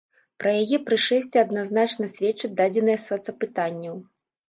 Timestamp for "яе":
0.61-0.79